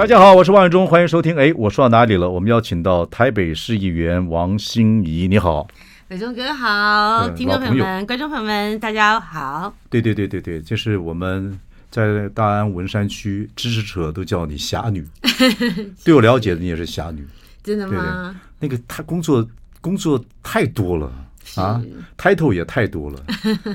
[0.00, 1.36] 大家好，我是王永忠，欢迎收听。
[1.36, 2.30] 哎，我说到哪里了？
[2.30, 5.68] 我们邀请到台北市议员王心怡，你好，
[6.08, 9.74] 伟忠哥好，听众朋友们、观众朋友们，大家好。
[9.90, 15.06] 对对对对对，就是我们在大安文山区支持者都叫你侠女，
[16.02, 17.28] 对我了解的你也是侠女，
[17.62, 18.34] 真的吗？
[18.58, 19.46] 对对，那个他工作
[19.82, 21.12] 工作太多了
[21.56, 21.78] 啊
[22.16, 23.22] ，title 也太多了，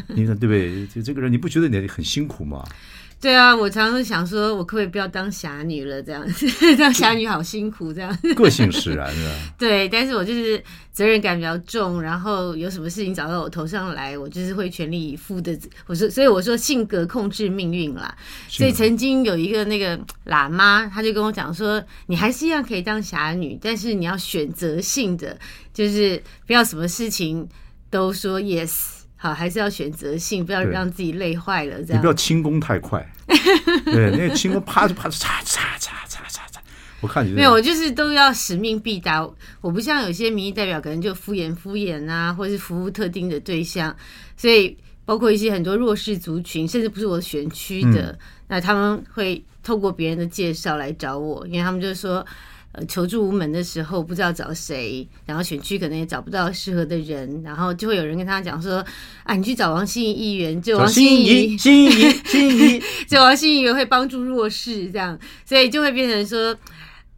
[0.08, 0.88] 你看对不对？
[0.88, 2.66] 就这个人，你不觉得你很辛苦吗？
[3.22, 6.04] 对啊，我常常想说，我可不可以不要当侠女了？
[6.04, 6.48] 这样子，
[6.78, 8.16] 当侠女好辛苦，这样。
[8.36, 9.32] 个性使然是吧？
[9.58, 15.58] 对，但是我就是责任感比较重，然后有什么事情找到我头上来，我就是会全力以赴的。
[15.88, 18.16] 我说，所以我说性格控制命运啦。
[18.48, 25.36] 所以曾经有一个那个喇嘛，他就跟我讲说，你还是一样可以当侠女，但是你要选择性的，
[25.74, 27.48] 就是不要什么事情
[27.90, 28.95] 都说 yes。
[29.26, 31.82] 好，还是要选择性，不要让自己累坏了。
[31.84, 33.04] 这样，你不要轻功太快。
[33.84, 36.60] 对，那个轻功啪就啪就嚓嚓嚓嚓嚓嚓。
[37.02, 39.28] 我看你没有，我就是都要使命必达。
[39.62, 43.96] 我不像有些民意代表，可能就敷衍敷衍啊，或是服务特定的对象。
[44.38, 52.24] 所以，包括一些很多弱势族群，甚至不是我选区的，嗯，那他们会透过别人的介绍来找我，因为他们就说。
[52.78, 58.86] 呃，求助无门的时候不知道找谁，然后选区可能也找不到适合的人，然后就会有人跟他讲说
[59.24, 61.90] ：“啊，你去找王心怡议员，就王心怡， 心怡，
[62.26, 66.54] 心怡， 就王心怡会帮助弱势，这样，所以就会变成说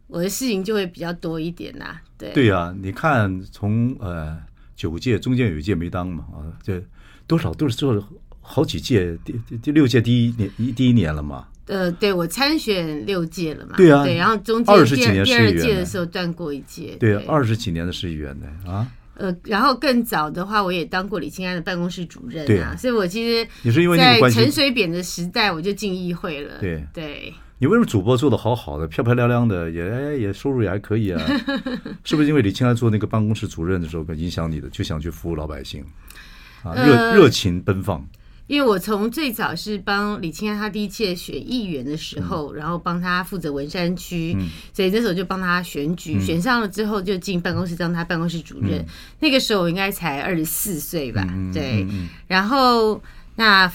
[0.06, 4.38] 我的事情就会比较多一点呐。”对对呀、啊，你看从呃
[4.76, 6.80] 九届中间有一届没当嘛啊，这
[7.26, 8.08] 多少都是做了
[8.40, 11.48] 好几届，第第六届第一年一第一年了嘛。
[11.68, 18.86] 呃，对，我参选六届了嘛，对啊，对，然后中间二十几年第二届的时候断过一届，对，二十几年的市议员呢啊。
[19.14, 27.34] 呃，然后更早的话，我也当过李清安的办公室主任啊，所以我其实你是因为在陈水扁的时代我就进议会了，对对。
[27.60, 31.20] 你为什么主播做的好好的，漂漂亮亮的，也也收入也还可以啊？
[32.04, 35.84] 是不是因为李清安做那个办公室主任的时候，影响你的，就想去服务老百姓
[36.62, 38.08] 啊，热、呃、热情奔放。
[38.48, 48.80] 因为我从最早是帮李清安他第一届选议员的时候，嗯、然后帮他负责文山区，嗯、所以那时候就帮他选举，嗯、选上了之后就进办公室当他办公室主任。
[48.80, 48.86] 嗯、
[49.20, 51.86] 那个时候我应该才二十四岁吧，嗯、对。
[52.26, 53.00] 然后
[53.36, 53.72] 那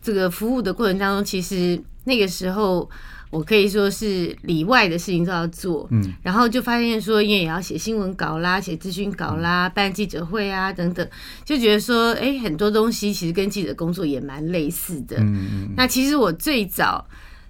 [0.00, 2.88] 这个服务的过程当中，其实那个时候。
[3.30, 11.08] 我可以说是里外的事情都要做，嗯，然后就发现说，因为也要写新闻稿啦，写咨询稿啦，办记者会啊等等，
[11.44, 15.16] 就觉得说，哎，很多东西其实跟记者工作也蛮类似的。
[15.18, 15.70] 嗯嗯。
[15.76, 17.06] 那其实我最早，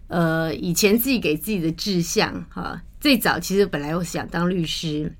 [0.08, 5.10] 呃，以前自己给自己的志向，哈，最早其实本来我想当律师。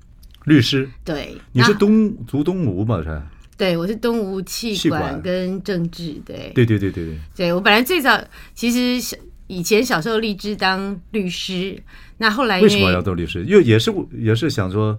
[0.45, 0.87] 律师。
[1.03, 1.35] 对。
[1.51, 3.01] 你是东读东吴吧？
[3.03, 3.21] 是。
[3.57, 6.51] 对，我是东吴气管跟政治，对。
[6.55, 7.17] 对对对对对。
[7.35, 8.19] 对，我本来最早
[8.55, 9.17] 其实
[9.51, 11.77] 以前小时候立志当律师，
[12.19, 13.43] 那后来为，什么要当律师？
[13.43, 14.97] 又也是也是想说，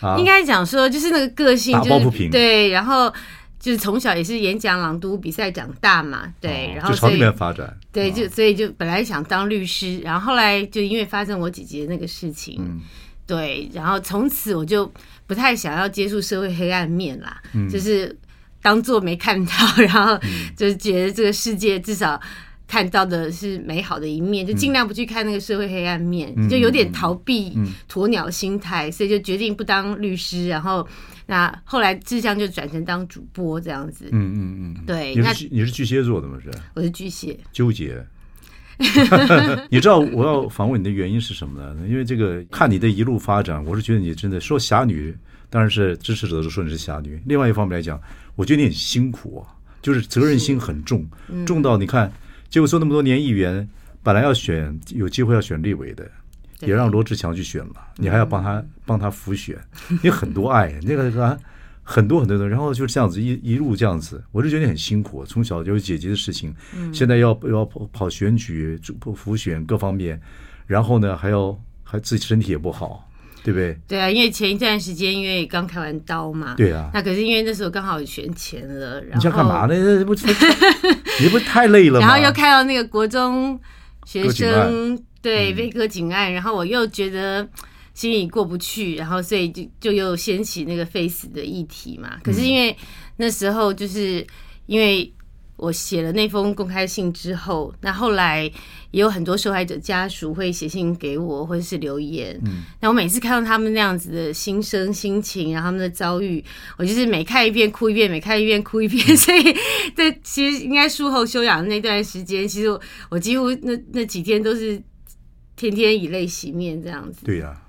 [0.00, 2.30] 啊、应该讲说就是那个个性、就是，打抱不平。
[2.30, 3.12] 对，然后
[3.58, 12.80] 就是从小也是演讲朗读比赛长大嘛，对，哦、然后就朝那边发展，对，就所以就本来想当律师，然后后来就因为发生我姐姐那个事情，嗯、
[13.26, 14.88] 对，然后从此我就
[15.26, 18.16] 不太想要接触社会黑暗面啦，嗯、就是
[18.62, 20.16] 当做没看到，然后
[20.56, 22.20] 就是觉得这个世界至少。
[22.68, 27.56] 看到的是美好的一面，就尽量不去看那个社会黑暗面，嗯、就有点逃避
[27.90, 30.48] 鸵鸟心态，嗯、所以就决定不当律师。
[30.48, 30.86] 然后，
[31.24, 34.10] 那后来志向就转成当主播这样子。
[34.12, 35.14] 嗯嗯嗯，嗯对。
[35.14, 36.36] 你是你是巨蟹座的吗？
[36.44, 36.50] 是？
[36.74, 37.40] 我是巨蟹。
[37.52, 38.04] 纠结。
[39.70, 41.88] 你知道我要访问你的原因是什么呢？
[41.88, 45.16] 因为这个看你的一路发展，我是觉得你真的说侠女，
[45.48, 47.18] 当然是支持者都说你是侠女。
[47.24, 47.98] 另外一方面来讲，
[48.36, 52.12] 我觉得你很辛苦啊，就是责任心很重，嗯、重到你看。
[52.50, 53.68] 结果做那么多年议员，
[54.02, 56.10] 本来要选有机会要选立委的，
[56.60, 59.56] 也让罗志强去选了，你还要帮他帮他辅选，
[60.02, 61.38] 你很多爱那个啊
[61.82, 66.54] 很多很多的，然后就这样子一一路这样子，我就觉得你很辛苦，从小就有姐姐的事情，
[66.92, 68.78] 现在要要跑跑选举、
[69.16, 70.20] 辅选各方面，
[70.66, 73.07] 然后呢还要还自己身体也不好。
[73.48, 73.78] 对不对？
[73.88, 80.04] 对啊，因为前一段时间因为刚开完刀嘛，对啊，那可是因为那时候刚好有选钱了，然后干嘛呢？
[80.04, 80.14] 不，
[81.20, 82.06] 你不太累了吗？
[82.06, 83.58] 然后又看到那个国中
[84.04, 87.48] 学生对被割颈案，然后我又觉得
[87.94, 92.18] 心里过不去，然后所以就就又掀起那个 face 的议题嘛。
[92.22, 92.76] 可是因为
[93.16, 94.26] 那时候就是
[94.66, 95.10] 因为。
[95.58, 98.44] 我写了那封公开信之后，那后来
[98.92, 102.40] 也有很多受害者家属会写信给我，或者是留言。
[102.46, 106.42] 嗯，那我每次看到他们那样子的心声、心情，然后他们的遭遇，
[106.76, 109.04] 我就是每看一遍哭一遍，每看一遍哭一遍。
[109.10, 109.42] 嗯、所以，
[109.96, 112.80] 在其实应该术后休养的那段时间，其实我
[113.10, 114.80] 我几乎那那几天都是
[115.56, 117.24] 天天以泪洗面这样子。
[117.24, 117.66] 对呀、啊，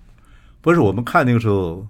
[0.62, 1.86] 不是我们看那个时候。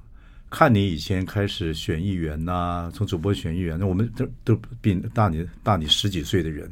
[0.50, 6.72] 看你以前开始选议员呐、从主播选议员，那我们都都比大你大你十几岁的人，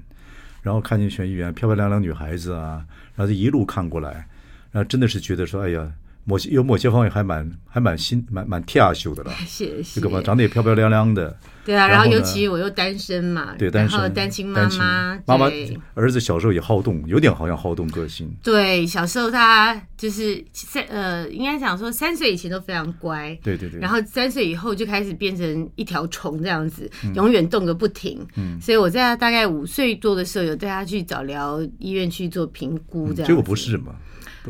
[0.62, 2.86] 然后看你选议员，漂漂亮亮女孩子啊，
[3.16, 4.28] 然后这一路看过来，
[4.72, 5.92] 然后真的是觉得说，哎呀。
[6.30, 10.02] 某些有某些方面还蛮还蛮新蛮蛮跳秀的了， 谢谢。
[10.02, 11.34] 这个吧，长得也漂漂亮亮的。
[11.66, 15.50] 对啊，然后尤其我又单身嘛，对，单身单亲妈妈，妈妈
[15.96, 18.30] 儿子小时候也好动，有点好像好动个性。
[18.44, 23.80] 对，小时候他就是三呃，应该讲说三岁以前都非常乖，对对对。
[23.80, 28.26] 然后三岁以后就开始变成一条虫这样子，永远动个不停。
[28.36, 28.60] 嗯。
[28.62, 33.28] 所以我在他大概五岁多的时候，有带他去早疗医院去做评估，这样。
[33.28, 33.94] 结果不是嘛？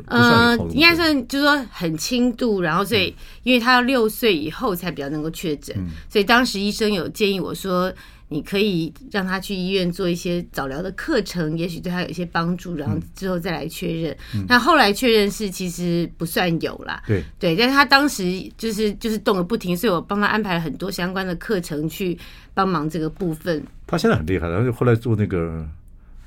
[0.05, 3.13] 嗯，应该算就是说很轻度，然后所以
[3.43, 5.75] 因为他要六岁以后才比较能够确诊，
[6.09, 7.91] 所以当时医生有建议我说，
[8.29, 14.17] 你可以让他去医院做一些早疗的课程，也许对他有一些帮助，然后之后再来确认。
[14.47, 18.23] 那后来确认是其实不算有啦，对对，但是他当时
[18.57, 22.17] 就是就是动个不停，所以我帮他安排了很多相关的课程去
[22.53, 23.63] 帮忙这个部分。
[23.85, 25.65] 他现在很厉害，然后后来做那个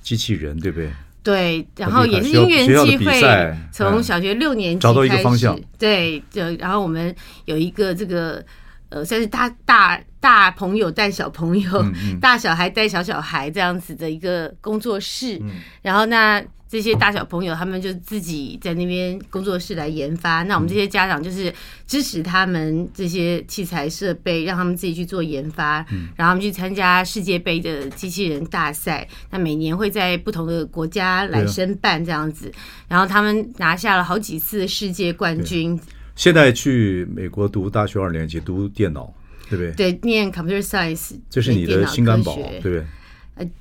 [0.01, 0.91] 机器人，对不对？
[1.23, 5.59] 对，然后也是因缘机会，从小学六年级找到一个方向。
[5.79, 7.15] 对，就然后我们
[7.45, 8.45] 有一个这个
[8.89, 15.39] 呃，算是大大大朋友带小朋友，嗯嗯、大小孩带小小孩这样子的一个工作室。
[15.43, 16.43] 嗯、然后那。
[16.71, 20.45] 这些大小朋友，他们就自己在那边工作室来研发。
[20.45, 21.53] 那我们这些家长就是
[21.85, 25.85] 支持他们这些器材设备，让他们自己去做研发。
[26.15, 29.05] 然后他们去参加世界杯的机器人大赛。
[29.31, 32.53] 那每年会在不同的国家来申办这样子。
[32.87, 35.77] 然后他们拿下了好几次世界冠军。
[36.15, 39.13] 现在去美国读大学二年级，读电脑，
[39.49, 39.91] 对不对？
[39.93, 42.87] 对，念 Computer Science，这是你的心肝宝，对不对？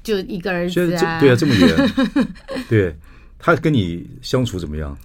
[0.04, 2.28] 就一个儿子啊，对啊，这么远，
[2.70, 2.96] 对，
[3.38, 4.98] 他跟你相处怎么样？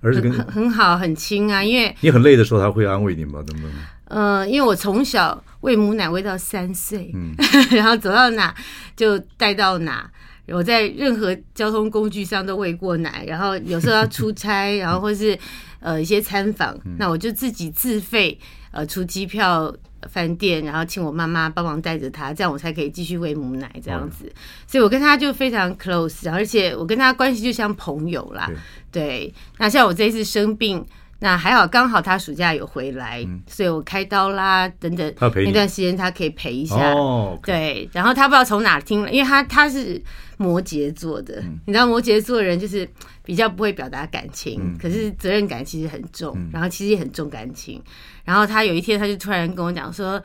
[0.00, 1.62] 儿子跟很很好，很亲啊。
[1.62, 3.42] 因为你很累的时候，他会安慰你吗？
[3.46, 3.68] 怎么？
[4.06, 7.34] 呃，因为我从小喂母奶喂到三岁，嗯，
[7.70, 8.54] 然后走到哪
[8.96, 10.10] 就带到哪。
[10.48, 15.38] 我在任何交通工具上都喂过奶，然后有时候要出差，然后或是
[15.80, 18.36] 呃一些参访，那我就自己自费
[18.72, 19.74] 呃出机票。
[20.10, 24.32] 饭店，然后请我妈妈帮忙带着他，这样我才可以继续喂母奶这样子。
[24.66, 28.50] 所以我跟他就非常 close，而且我跟他关系就像朋友啦。
[28.90, 30.84] 对，那像我这一次生病，
[31.24, 35.14] 那还好刚好他暑假有回来，所以我开刀啦等等，
[35.46, 36.92] 那段时间他可以陪一下。
[36.94, 40.02] 哦对，然后他不知道从哪听了，因为他他是
[40.36, 42.88] 摩羯座的，你知道摩羯座的人就是
[43.24, 47.80] 比较不会表达感情，可是责任感其实很重，然后其实也很重感情。
[48.24, 50.20] 然后他有一天，他就突然跟我讲说：“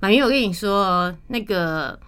[0.00, 2.00] 马云，我跟你说，那个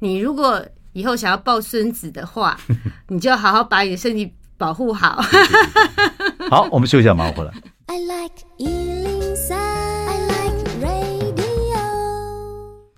[0.00, 0.60] 你如果
[0.94, 2.58] 以后想要抱孙子的话，
[3.06, 5.22] 你就要好好把你的身体保护好。
[6.50, 7.52] ”好，我们休息一下，马上回来。
[7.86, 11.76] I like 103, I like radio。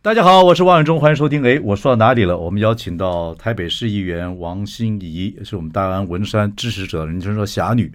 [0.00, 1.44] 大家好，我是王永忠，欢迎收听。
[1.44, 2.38] 哎，我说到哪里了？
[2.38, 7.92] 我们邀请到台北市议员王心怡，是我们大安文山支持者，人称说侠女。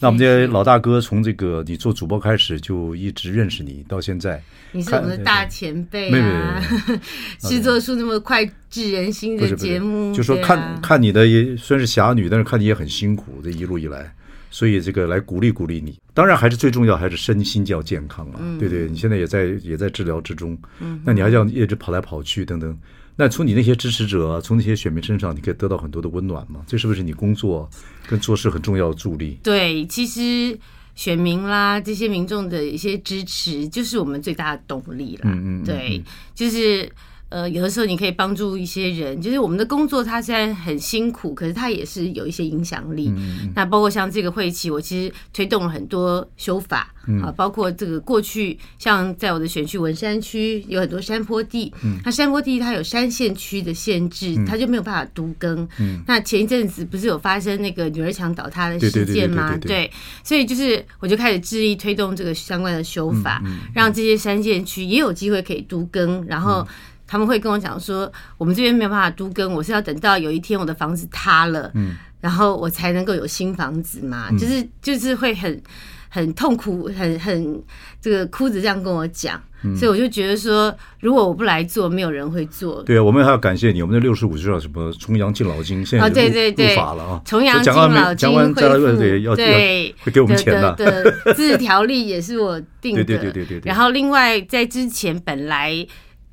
[0.00, 6.60] 那我们这些老大哥从这个你做主播开始就一直认识你到现在，你是我们的大前辈啊，
[7.38, 14.12] 制作出那么脍炙人心的节目，就说看看你的也虽然是侠女，但是看你也很辛苦，这一路以来，
[14.50, 15.98] 所以这个来鼓励鼓励你。
[16.14, 22.76] 当然还是最重要还是身心要健康啊，对对，你现在也在也在治疗之中，嗯那你还要一直跑来跑去等等。
[23.14, 26.62] 那从你那些支持者，从那些选民身上，你可以得到很多的温暖嘛？
[26.66, 27.68] 这是不是你工作
[28.06, 29.38] 跟做事很重要的助力？
[29.42, 30.58] 对，其实
[30.94, 35.22] 选民啦，这些民众的一些支持，就是我们最大的动力啦。
[35.24, 36.02] 嗯嗯，对，
[36.34, 36.90] 就是。
[37.30, 43.12] 呃，有的时候你可以帮助一些人，就是我们的工作，它虽然很辛苦，可是它也是有一些影响力。
[43.14, 55.68] 嗯、那包括像这个会期，我其实推动了很多修法、嗯、啊，包括这个过去像在我的选区文山区有很多山坡地，嗯，它山坡地它有山限区的限制，它就没有办法都更。
[55.78, 59.54] 嗯，那前一阵子不是有发生那个女儿墙倒塌的事件吗？
[59.58, 59.90] 对，
[60.24, 63.42] 所以就是我就开始致力推动这个相关的修法，
[63.74, 66.66] 让这些山限区也有机会可以都更，然后。
[67.08, 75.60] 他们会跟我讲说，我们这边没有办法都跟，我是要等到有一天我的房子塌了，嗯，然后我才能够有新房子嘛，嗯、就是就是会很
[76.08, 77.60] 很痛苦，很很
[78.00, 79.40] 这个哭着这样跟我讲。
[79.76, 82.80] 所以我就觉得说，如果我不来做，没有人会做。
[82.84, 83.82] 对啊，我们还要感谢你。
[83.82, 84.92] 我们的六十五岁叫什么？
[84.92, 87.20] 重阳敬老金，现在入对对对法了啊！
[87.24, 90.72] 重阳敬老金恢复，对要对会给我们钱的。
[90.76, 93.02] 的自治条例也是我定的。
[93.02, 93.62] 对对对对对。
[93.64, 95.84] 然后另外在之前本来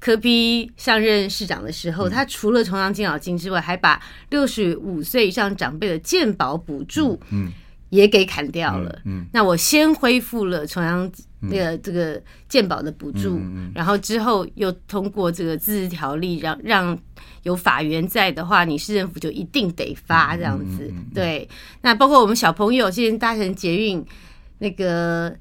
[0.06, 7.52] 柯比上任市长的时候，他除了重阳敬老金之外，还把六十五岁以上长辈的健保补助嗯
[7.90, 9.00] 也给砍掉了。
[9.06, 11.12] 嗯，那我先恢复了重阳。
[11.48, 12.20] 那个这个
[12.50, 13.40] 健保的补助，
[13.76, 16.98] 然后之后又通过这个自治条例，让让
[17.44, 20.92] 有法源在的话，你市政府就一定得发这样子。
[21.14, 21.48] 对，
[21.84, 24.04] 那包括我们小朋友现在搭乘捷运，
[24.58, 25.36] 那个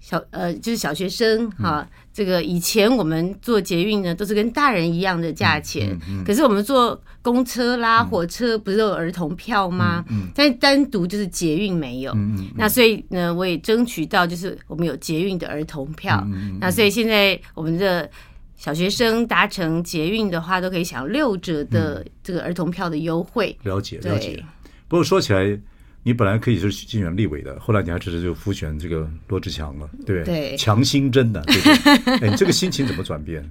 [0.00, 1.88] 小呃就是小学生哈。
[2.16, 5.90] 这个以前我们坐捷运呢，都是跟大人一样的价钱。
[5.90, 10.02] 嗯嗯嗯、可是我们坐公车啦、火车，不是都有儿童票吗？
[10.34, 12.16] 但单独就是捷运没有。
[12.54, 16.26] 那所以呢，我也争取到，就是我们有捷运的儿童票。
[16.58, 18.10] 那所以现在我们的
[18.56, 23.54] 小学生搭乘捷运的话，都可以享六折的这个儿童票的优惠。
[23.64, 24.42] 了解、嗯、了解。
[24.88, 25.60] 不过说起来。
[26.06, 30.56] 你本来可以是竞选立委的，后来你还只是就辅选这个罗志强了，对不对？
[30.56, 32.18] 强心针的，对不对？
[32.22, 33.42] 哎，你这个心情怎么转变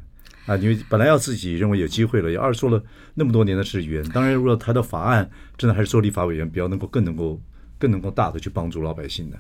[0.46, 0.56] 啊？
[0.56, 2.82] 因为本来要自己认为有机会了，也二做了
[3.16, 7.42] 那么多年的市议员，当然如果他的法案真的还是做立法委员，比较能够更能够
[7.78, 9.38] 更能够大的去帮助老百姓的，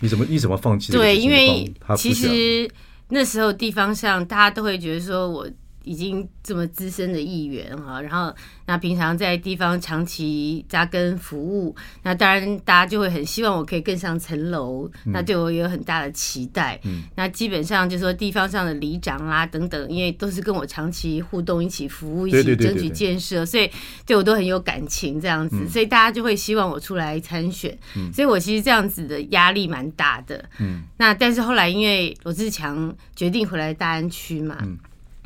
[0.00, 0.92] 你怎么你怎么放弃？
[0.92, 2.70] 对，因为其实
[3.08, 5.50] 那时候地方上大家都会觉得说我。
[5.84, 8.34] 已经这么资深的议员哈，然后
[8.66, 16.78] 那平常在地方长期扎根服务，那当然大家就会很希望我可以更上层楼，那对我也有很大的期待。
[16.84, 23.70] 嗯，那基本上就是说地方上的里长啦等等，因为都是跟我长期互动、一起服务、一起争取建设，所以
[24.06, 27.76] 对我都很有感情这样子，所以大家就会希望我出来参选。
[27.96, 30.44] 嗯，所以我其实这样子的压力蛮大的。
[30.58, 34.56] 嗯，那但是后来因为罗志强决定回来大安区嘛。
[34.62, 34.78] 嗯。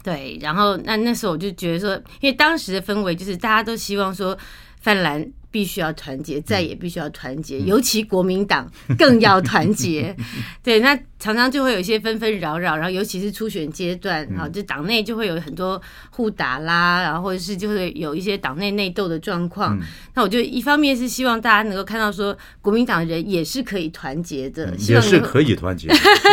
[0.07, 4.39] 对，然后那那时候我就觉得说，因为当时的氛围就是大家都希望说，
[4.81, 5.29] 泛蓝。
[5.51, 10.15] 必须要团结，再也必须要团结，尤其国民党更要团结。
[10.63, 19.79] 对，那常常就会有一些纷纷扰扰，然后尤其是初选阶段，啊，就党内就会有很多互打啦，然后或者是就会有一些党内内斗的状况。
[20.15, 25.89] 那我就一方面是希望大家能够看到说，国民党人也是可以团结的，也是可以团结。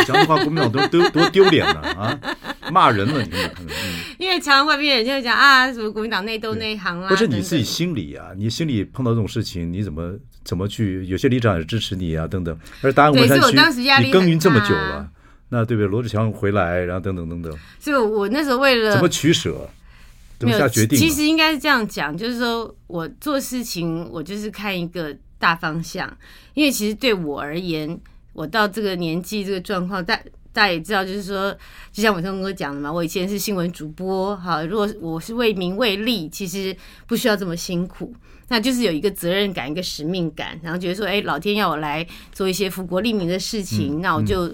[0.06, 2.20] 讲的话，国民党都都多丢脸了啊，
[2.72, 3.32] 骂人了，你。
[4.20, 9.14] 因为常常外面人就会讲啊，什么国民党内斗内行啦，不是你自己心里啊，你心里碰到。
[9.14, 10.12] 这种事情你怎么
[10.44, 11.06] 怎么去？
[11.06, 12.58] 有些里长也支持你啊，等等。
[12.82, 13.40] 而大安文山
[13.72, 15.08] 区你耕耘这么久了，
[15.50, 15.88] 那对不对？
[15.88, 17.56] 罗志强回来，然后等等等等。
[17.80, 19.70] 所以，我那时候为了怎么取舍，
[20.40, 20.98] 怎么下决定？
[20.98, 26.12] 其实应该是这样讲，就是说我做事情，我就是看一个大方向。
[26.56, 27.96] 因为其实对我而言，
[28.34, 30.16] 我到这个年纪，这个状况，大
[30.52, 31.56] 大家也知道，就是说，
[31.92, 38.12] 就像伟忠哥讲的嘛，我以前是新闻主播，哈，如果我是为名为利，其实不需要这么辛苦。
[38.50, 44.54] 那就是有一个责任感，一个使命感，然后觉得说，哎，老天要我来做一些福国利民的事情，那我就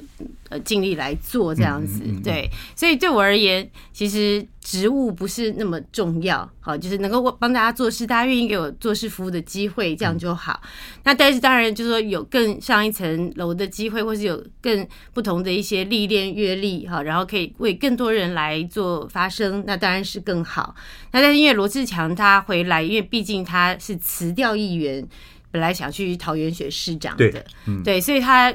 [0.50, 2.02] 呃尽力来做这样子。
[2.24, 10.62] 对，所以对我而言，其实职务不是那么重要，好，就是能够帮大家做事，大家愿意给我做事服务的机会，这样就好。
[11.04, 20.76] 那但是当然就是说有更上一层楼的机会，或是有更不同的一些历练阅历，哈，然后可以为更多人来做发声，那当然是更好。
[21.12, 23.78] 那但是因为罗志强他回来，因为毕竟他。
[23.80, 25.08] 是辞掉议员，
[25.52, 27.46] 本来想去桃园选市长的，
[27.84, 28.54] 对，所以他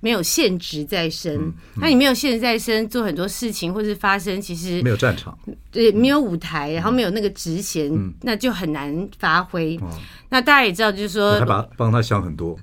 [0.00, 1.52] 没有现职在身。
[1.76, 5.38] 那你没有现职在身，做很多事情或是发生，其实没有战场，
[5.70, 9.78] 对，没有舞台，然后没有那个职衔，嗯、那就很难发挥。
[9.82, 9.90] 嗯、
[10.28, 12.58] 那大家也知道，就是说，他把帮他想很多，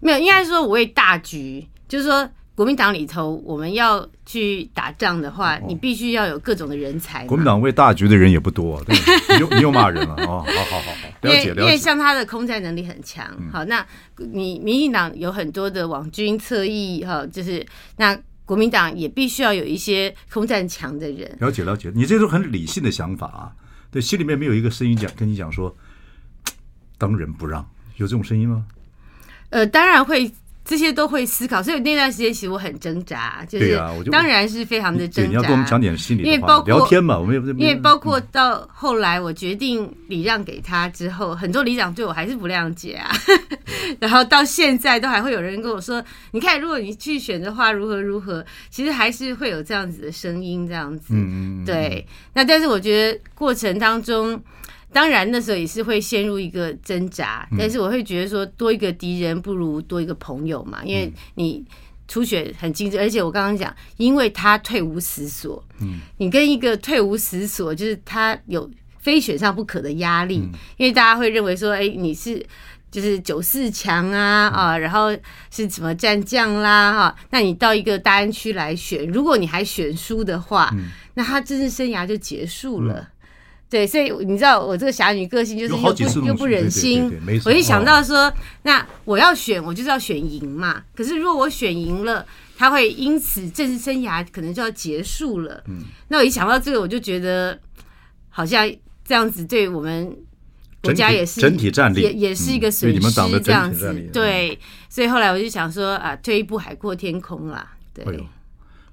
[0.00, 2.28] 没有，应该是说我为大局，就是说。
[2.58, 7.24] 国民党里头，我们要去打仗的话，你必须要有各种的人才。
[7.26, 8.96] 国民党为大局的人也不多，对，
[9.36, 11.60] 你又 你又骂人了哦，好好好好，了解了解。
[11.60, 13.86] 因为像他的空战能力很强，好，那
[14.16, 17.64] 你民进党有很多的网军侧翼，哈，就是
[17.96, 21.32] 那国民党也必须要有一些空战强的人。
[21.38, 23.52] 了解了解，你这都很理性的想法啊，
[23.92, 25.72] 对，心里面没有一个声音讲跟你讲说，
[26.98, 27.64] 当仁不让，
[27.98, 28.66] 有这种声音吗？
[29.50, 30.28] 呃，当然会。
[30.68, 33.80] 这些都会思考，所以那段时间其实我很挣扎，就是
[34.12, 35.30] 当然是非常的挣扎。
[35.30, 37.48] 你要跟我们讲点心里话，因为包括聊天嘛，我们也不。
[37.52, 43.10] 因为包括到后来我决定礼让给他之后，很多里长对我还是不谅解啊。
[43.98, 51.14] 然后到现在都还会有人跟我说：“你看，如果你去选的话，如何如何。”其实还是会有这样子的声音，这样子。
[51.64, 52.06] 对。
[52.34, 54.38] 那但是我觉得过程当中。
[54.92, 61.64] 当然那时候也是会陷入一个挣扎，但是我会觉得说，多一个敌人不如多一个朋友嘛，因为你
[62.06, 70.36] 初选很精致，而且我刚刚讲，因为他退无死所，嗯，你跟一个退无死所，就是他有非选上不可的压力，
[70.76, 72.44] 因为大家会认为说，哎，你是。
[72.90, 75.14] 就是九四强啊啊，然后
[75.50, 77.16] 是什么战将啦哈？
[77.28, 80.74] 那你到一个大安区来选，如果你还选输的话，
[81.12, 83.06] 那他政治生涯就结束了。
[83.70, 87.12] 对，所以你知道我这个侠女个性就是又不又不忍心，
[87.44, 88.32] 我一想到说，
[88.62, 90.82] 那我要选，我就是要选赢嘛。
[90.94, 92.24] 可是如果我选赢了，
[92.56, 95.62] 他会因此政治生涯可能就要结束了。
[95.68, 97.58] 嗯那我一想到这个，我就觉得
[98.28, 98.70] 好像
[99.04, 100.16] 这样子对我们。
[100.80, 103.92] 国家也是整体战力，也也是一个损失，这样子。
[104.12, 104.56] 对，
[104.88, 107.72] 所以后来我就想说啊，退一步海阔天空啦。
[107.92, 108.16] 对，哎，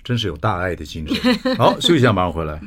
[0.03, 1.55] 真是有大爱的精神。
[1.55, 2.59] 好，休息一下，马上回来。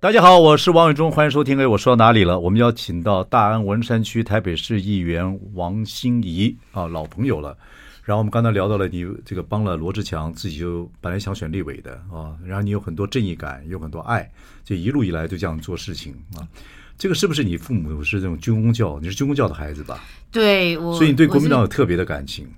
[0.00, 1.58] 大家好，我是王伟忠，欢迎收听。
[1.58, 2.40] 哎，我说到哪里了？
[2.40, 7.56] 我们要请到大安文山区台北市议员王心怡啊，老朋友了。
[8.02, 14.28] 然后我们刚才聊到了你这个帮了罗志强，自己就本来想选立委的啊，然后你有很多正义感，有很多爱，
[14.64, 16.48] 就一路以来就这样做事情啊。
[16.96, 18.98] 这个是不是你父母是这种军公教？
[19.00, 20.02] 你是军公教的孩子吧？
[20.32, 22.48] 对，我所以你对国民党有特别的感情。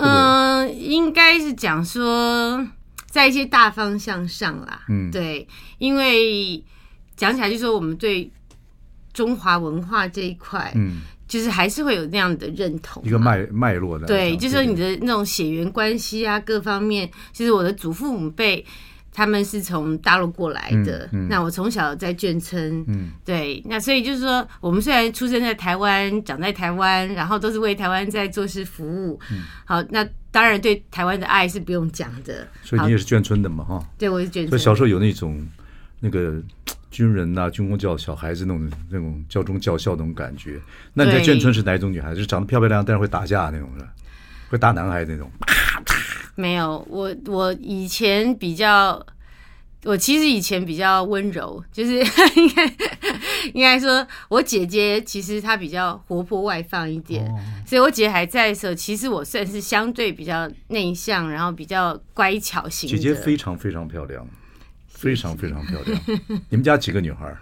[0.00, 2.66] 嗯、呃，应该是讲说
[3.06, 4.82] 在一些大方向上啦。
[4.88, 5.46] 嗯，对，
[5.78, 6.62] 因为
[7.16, 8.30] 讲起来就是说我们对
[9.12, 11.00] 中华文化这一块，嗯。
[11.28, 14.06] 就是还是会有那样的认同，一个脉脉络的。
[14.06, 18.64] 对，就是说你的那种血缘关系啊，各方面，其实我的祖父母辈
[19.18, 21.08] 他们是从大陆过来的。
[21.10, 29.18] 嗯嗯、那我从小在眷村，嗯，对，那所以就是说，我们虽然出生在台湾，长在台湾，然后都是为台湾在做事服务。
[29.32, 32.46] 嗯，好，那当然对台湾的爱是不用讲的。
[32.62, 33.84] 所以你也是眷村的嘛，哈？
[33.98, 34.50] 对，我是眷村。
[34.50, 35.44] 所以小时候有那种
[35.98, 36.40] 那个。
[36.90, 40.58] 军人呐、啊，军工教小孩子那种那种教中教校那种感觉。
[40.94, 42.14] 那你在眷村是哪一种女孩子？
[42.16, 43.86] 就是长得漂漂亮亮，但是会打架那种的，
[44.48, 45.30] 会打男孩那种。
[46.34, 49.04] 没有，我我以前比较，
[49.84, 52.74] 我其实以前比较温柔，就是应 该
[53.54, 62.88] 应该说，我姐姐其实她比较活泼外放一点，哦、所以我姐姐还在的时候，其实我算是相对比较内向，然后比较乖巧型。
[62.90, 64.26] 姐姐非常非常漂亮。
[64.88, 66.00] 非常非常漂亮。
[66.50, 67.32] 你们家几个女孩？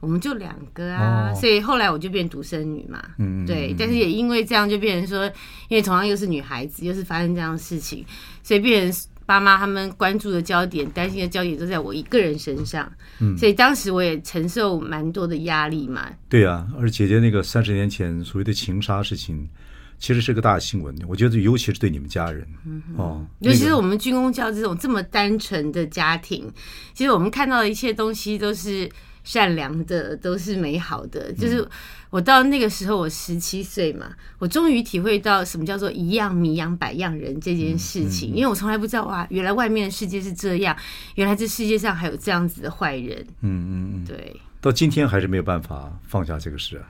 [0.00, 3.00] 我们就两个啊，哦、所以后来我就变独生女嘛。
[3.18, 3.72] 嗯，对。
[3.78, 5.24] 但是也因为这样，就变成说，
[5.68, 8.04] 因为同样又是女孩子，又是发生这样的事情，
[8.42, 12.90] 所以变成爸妈他们关注的焦点、担心的焦点都在我一个人身上。
[13.20, 16.08] 嗯，所以当时我也承受蛮多的压力嘛。
[16.28, 19.48] 对啊，而姐姐那个三十年前所谓的情杀事情。
[19.96, 26.52] 其实是个大新闻，我觉得尤其是对你们家人，嗯、哦，尤其是我们军工教这种这么单纯的家庭，
[26.92, 28.90] 其实我们看到的一切东西都是
[29.24, 31.32] 善良的，都是美好的。
[31.32, 31.66] 就是
[32.10, 40.76] 我到那个时候，我十七岁嘛，我终于体会到什么叫做一样米养百样人这件事情，因为我从来不知道哇，原来外面的世界是这样，
[41.16, 43.26] 原来这世界上还有这样子的坏人。
[43.40, 46.84] 嗯嗯嗯，对，到今天还是没有办法放下这个事啊。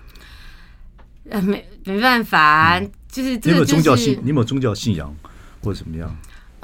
[1.30, 4.20] 呃，没没办法，嗯、就是这个、就是、你有没有宗教信？
[4.22, 5.16] 你有没有宗教信仰
[5.62, 6.14] 或者怎么样？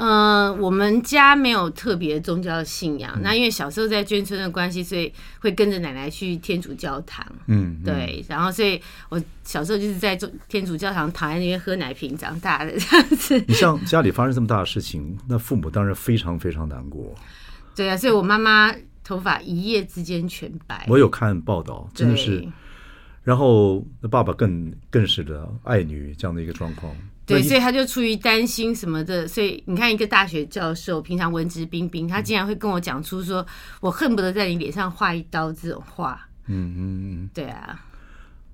[0.03, 3.13] 嗯、呃，我们家没有特别宗教信仰。
[3.17, 7.25] 嗯、那因为小时候在眷村的关系，所以会跟着奶奶去天主教堂。
[7.47, 8.25] 嗯，嗯对。
[8.27, 13.39] 然后，所以我小时候就是在天主教堂躺在那边喝奶瓶长大的这样子。
[13.47, 17.15] 你像家里发生这么大的事情，那父母当然非常非常难过。
[17.77, 20.87] 对啊，所以我妈妈头发一夜之间全白。
[20.89, 22.49] 我有看报道，真的是。
[23.23, 26.97] 然后，那爸爸更更是的爱女这样的一个状况。
[27.31, 33.47] 对，所以他就出于担心什么的，所以你看，一个大学教授，平常文质彬彬，他竟然会跟我讲出说
[33.81, 36.29] ：“我恨不得在你脸上划一刀”这种话。
[36.47, 36.81] 嗯嗯
[37.25, 37.85] 嗯，对啊。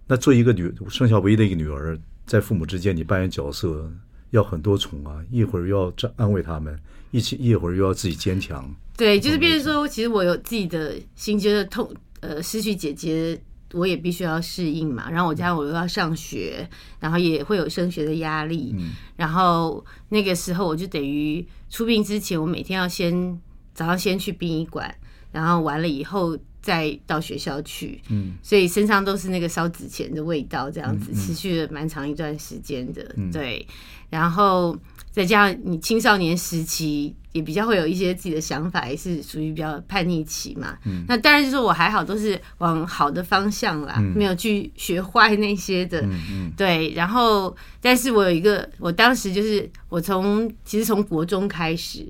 [0.07, 3.91] 那做一个女，生下唯一的一个女儿，在父母之间，你扮演角色
[4.31, 6.79] 要很多重啊，一会儿又要安慰他们，
[7.11, 8.73] 一起一会儿又要自己坚强。
[8.97, 13.41] 对，就是变成说，其实我有自己的心觉得痛，呃，失去姐姐。
[13.77, 23.39] 我也必须要适应嘛，然后我家我又要上学，然后也会有升学的压力，嗯、然后那个时候我就等于出殡之前，我每天要先
[23.75, 24.93] 早上先去殡仪馆，
[25.31, 33.67] 然后完了以后再到学校去，嗯，所以身上都是那个烧纸钱的味道，这样子持续了蛮长一段时间的，嗯、对，
[34.09, 34.77] 然后。
[35.17, 40.79] 再加上你青少年时期也比较会有一些自己的想法，也是属于比较叛逆期嘛。
[40.87, 46.01] 嗯，那当然就是说我还好，都是往好的方向啦，嗯、没有去学坏那些的。
[46.01, 46.95] 嗯嗯，嗯对。
[46.95, 52.07] 然后，但是我有一个，我当时就是我从其实从国中开始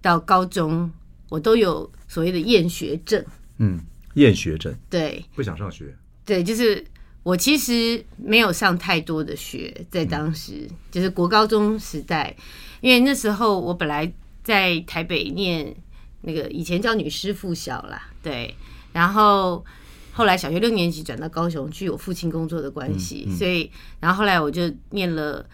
[0.00, 0.88] 到高中，
[1.28, 3.24] 我都有所谓的厌学症。
[3.58, 3.80] 嗯，
[4.14, 5.92] 厌学症，对，不想上学。
[6.24, 6.84] 对，就是
[7.24, 12.36] 我其实没有上太多的学，在当时、嗯、就是国高中时代，
[12.80, 14.12] 因为那时候我本来
[14.46, 15.74] 在台北念
[16.20, 18.54] 那个以前叫女师附小啦，对，
[18.92, 19.64] 然后
[20.12, 25.44] 后来小学六年级转到高雄去，我父亲工作的关系，所以然后后来我就念了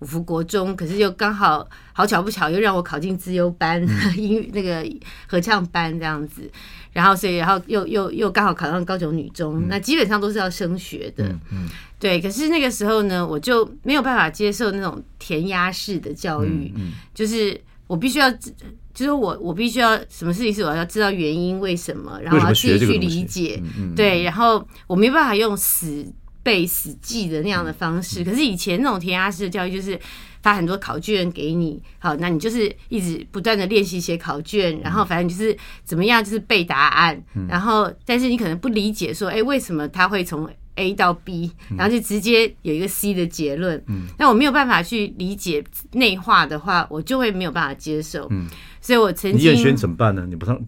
[0.00, 3.80] 五福国中，可是又刚好好巧不巧又让我考进资优班，
[4.14, 4.86] 音、 嗯、那个
[5.26, 6.50] 合唱班这样子。
[6.92, 12.20] 然后，所以，然后又又又刚好考上高雄女中，嗯、那基本上都是要升学的，嗯嗯、对。
[12.20, 16.72] 可是那个时候呢，我就没有办法接受那种填鸭式的教育，
[17.12, 23.62] 就是我必须要，就是我我必须要什么事情是我要知道原因为什么，然后我要自己去理解，
[23.94, 24.22] 对。
[24.22, 26.06] 然后我没办法用死
[26.42, 29.98] 背死记的那样的方式，嗯、可是以前那种填鸭式的教育就是。
[30.44, 37.18] 发很多考卷给你，好，那你就是一直不断的练习写考卷，然后反正就是怎么样，就是背答案，
[37.48, 48.46] 然后但是你可能不理解说，哎，为什么他会从 A 到 B，然后就直接有一个 C 的结论，嗯那我没有办法去理解内化的话，我就会没有办法接受，嗯
[48.80, 50.26] 所以我曾经，你厌学怎么办呢？
[50.28, 50.60] 你不上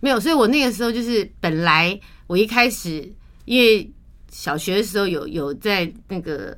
[0.00, 3.12] 没有，所以我那个时候就是本来我一开始
[3.44, 3.90] 因为
[4.30, 6.56] 小学的时候有有在那个。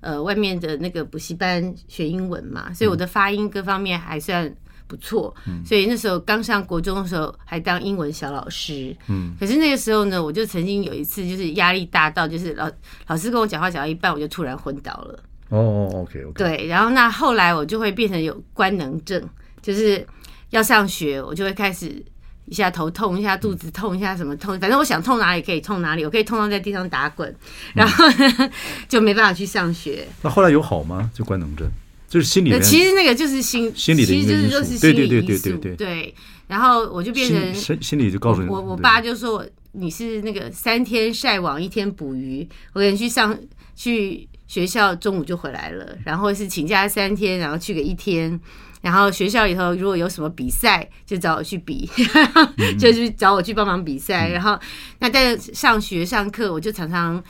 [0.00, 4.48] 呃，外面的那个补习班学英文嘛，所以我的发音各方面还算
[4.88, 5.32] 不错。
[5.46, 8.96] 嗯，所以那时候刚上国中的时候，还当英文小老师。
[9.06, 12.68] 嗯，可是那个时候呢，我就曾经有一次就是压力大到，就是老
[13.06, 15.22] 老师跟我讲话讲到一半，我就突然昏倒了。
[15.50, 16.32] 哦，OK OK。
[16.32, 19.22] 对，然后那后来我就会变成有官能症，
[19.62, 20.04] 就是
[20.50, 22.04] 要上学，我就会开始。
[22.50, 27.36] 一下头痛，一下肚子痛，一下什么痛，反正我想痛哪里可以痛哪里，我可以痛到在地上打滚，
[27.74, 28.50] 然后呢
[28.88, 30.08] 就没办法去上学。
[30.22, 31.10] 那后来有好吗？
[31.12, 31.70] 就官能症，
[32.08, 32.60] 就是心理。
[32.60, 35.08] 其实那个就是心心理的因素，其实就是心理因素。
[35.08, 36.14] 对对对对对对。
[36.48, 43.38] 然后我就变成心心理就告诉你，我我爸就说你是那个三天晒网一天捕鱼，我可能去上
[43.76, 48.40] 去学校中午就回来了，然后是请假三天，然后去个一天。
[48.80, 51.90] 然后学校里头如果有什么比赛，就找我去比，
[52.78, 54.28] 就是找我去帮忙比赛。
[54.28, 54.56] 然后
[55.00, 57.22] 那在上学上课，我就常常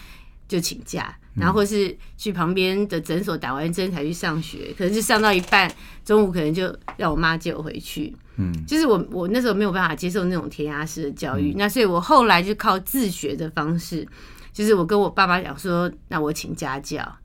[0.46, 4.74] 就请假，然后或是去旁边的诊所打完针才去上学。
[4.76, 5.70] 可能就上到一半，
[6.04, 8.14] 中午可能就让我妈接我回去。
[8.36, 14.06] 嗯，就是我我那时候没有办法接受那种填鸭式的教育，那所以我后来就靠自学的方式，
[14.52, 17.16] 就是我跟我爸爸讲说，那我请家教，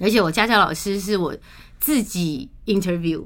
[0.00, 1.36] 而且我家教老师是我
[1.78, 3.24] 自己 interview。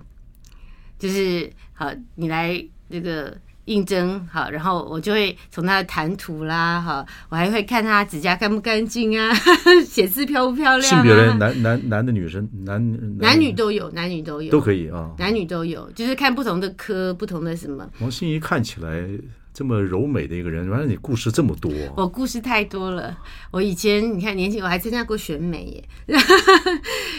[0.98, 3.34] 就是好，你来这个
[3.70, 9.32] 应征好，然后我就会从他的谈吐啦，哈，我还会看他指甲干不干净啊，
[9.86, 10.96] 写字漂不漂亮啊。
[10.96, 17.88] 性别人男男男的女生男男，女都有，男女都有，都可以啊，男女都有，就是看不同的科，不同的什么。
[18.00, 19.08] 王心怡看起来。
[19.52, 21.70] 这么柔美的一个人，原来你故事这么多。
[21.96, 23.18] 我故事太多了。
[23.50, 25.84] 我以前你看年轻，我还参加过选美耶。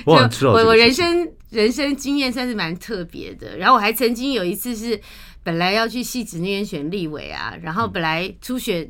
[0.05, 3.57] 我我我人生人生经验算是蛮特别的。
[3.57, 4.99] 然后我还曾经有一次是
[5.43, 8.89] 本来要去戏子那边选立委啊，然后本来初选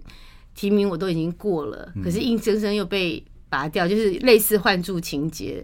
[0.55, 5.63] 提名我都已经过了，可是硬生生又被拔掉，就是类似换柱情节。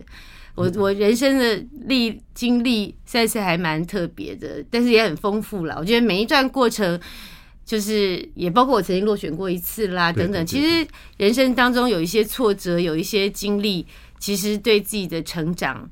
[0.55, 5.75] 我我人生的历经历算是还蛮特别的，但是也很丰富了。
[5.79, 6.99] 我觉得每一段过程。
[7.67, 10.45] 就是也包括我曾经落选过一次啦，等等。
[10.45, 13.85] 其实人生当中有一些挫折，有一些经历，
[14.19, 15.85] 其实对自己的成长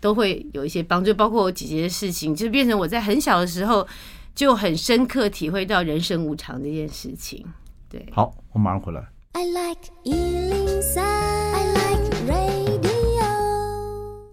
[0.00, 1.12] 都会有一些帮助。
[1.12, 3.86] 包括我姐姐的事情，就变成我在很小的时候
[4.34, 7.44] 就很深刻体会到人生无常这件事情。
[7.88, 9.06] 对，好，我马上回来。
[9.32, 13.22] I like 103, I like radio。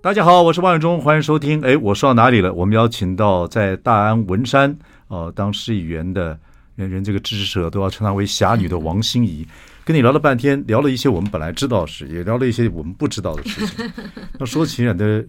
[0.02, 1.62] 大家好，我是万永忠，欢迎收听。
[1.62, 2.54] 哎，我说到哪里了？
[2.54, 6.40] 我们邀请到在大安文山呃当市议员的。
[6.76, 9.46] 人人这个支持者都要称她为侠女的王心怡，
[9.84, 13.92] 跟你聊了半天，聊了一些我们本来知道的事，也聊了一些我们不知道的事情。
[14.40, 15.26] 那说起来的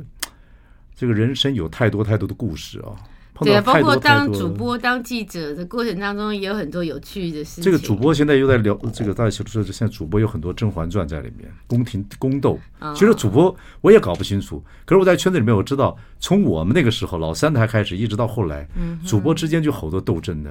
[0.95, 2.95] 这个人生有太多太多的故事啊。
[3.43, 7.65] 对啊，包括当主播、当记者的过程当中，也有很多有趣的事情。
[7.65, 12.59] 这个主播现在又在聊这个，大家说现在主播有很多《甄嬛传》在里面，宫廷宫斗。
[12.95, 18.69] 其实主播我也搞不清楚，可是我在圈子里面我知道，从我们那个时候老三台开始，一直到后来，
[19.07, 20.51] 主播之间就好多斗争的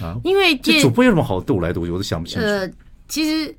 [0.00, 0.18] 啊。
[0.24, 2.44] 因为这主播有什么好斗来斗去，我都想不清楚。
[2.46, 2.70] 呃，
[3.08, 3.54] 其实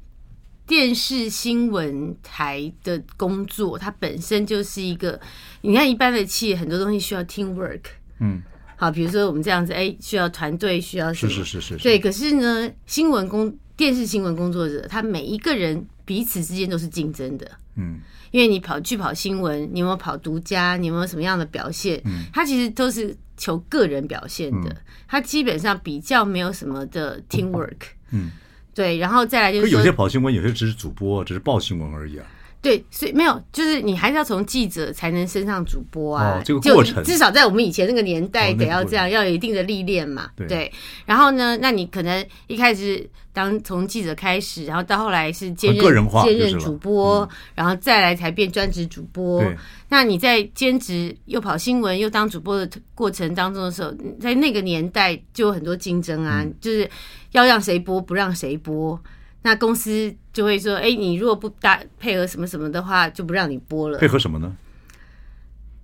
[0.65, 5.19] 电视新闻台的工作，它本身就是一个，
[5.61, 7.81] 你看一般的企业，很多东西需要 teamwork，
[8.19, 8.41] 嗯。
[8.79, 11.31] 好，比如说我们这样子，哎，需要团队，需要什么？
[11.33, 11.83] 是是是是。
[11.83, 17.45] 对，可是呢，新闻工电视新闻工作者，他每一个人彼此之间都是竞争的。
[17.75, 17.99] 嗯，
[18.31, 20.77] 因为你跑去跑新闻，你有没有跑独家？
[20.77, 22.01] 你有没有什么样的表现？
[22.05, 24.73] 嗯，他其实都是求个人表现的，
[25.09, 27.79] 他基本上比较没有什么的 teamwork。
[28.11, 28.31] 嗯，
[28.73, 32.25] 对，然后再来就是有些跑新闻，有些只是主播，只是报新闻而已啊。
[32.61, 36.39] 对，所以没有，就是你还是要从记者才能升上主播啊。
[36.39, 40.29] 哦、这个过程至少在我们以前那个年代得要这样，哦、要有一定的历练嘛。
[40.35, 40.71] 对，对。
[41.05, 49.41] 然后呢，那你可能一开始当从记者开始，然后到后来是兼任个人化兼任主播，嗯、然后再来才变专职主播。
[49.87, 56.89] 那你在兼职又跑新闻又当主播的过程当中的时候，在那个年代就有很多竞争啊，嗯、就是
[57.31, 58.99] 要让谁播不让谁播。
[59.41, 64.56] 那公司就会说：“哎，你如果不搭配合什么什么的话，就不让你播了。”配合什么呢？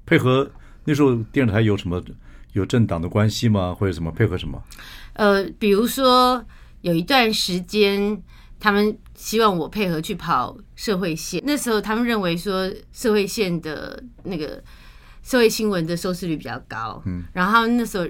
[0.06, 0.52] 配合
[0.84, 2.04] 那时候电视台有什么
[2.52, 3.74] 有政党的关系吗？
[3.74, 4.62] 或者什么配合什么？
[5.13, 6.44] 呃，比如说
[6.82, 8.22] 有一段时间，
[8.60, 11.41] 他们希望我配合去跑社会线。
[11.46, 14.62] 那时候他们认为说社会线的那个
[15.24, 17.02] 社会新闻的收视率比较高。
[17.06, 18.06] 嗯，然后那时候。